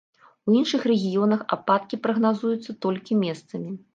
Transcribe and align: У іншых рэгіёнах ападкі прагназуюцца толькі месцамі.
У 0.51 0.53
іншых 0.59 0.87
рэгіёнах 0.91 1.43
ападкі 1.59 2.01
прагназуюцца 2.07 2.77
толькі 2.87 3.21
месцамі. 3.25 3.71